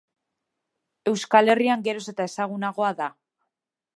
[1.11, 3.13] Euskal Herrian geroz eta ezagunagoa da.